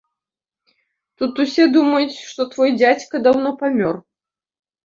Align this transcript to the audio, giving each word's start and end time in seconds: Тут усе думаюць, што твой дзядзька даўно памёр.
Тут 1.19 1.41
усе 1.43 1.67
думаюць, 1.75 2.17
што 2.31 2.41
твой 2.55 2.75
дзядзька 2.81 3.15
даўно 3.29 3.49
памёр. 3.61 3.95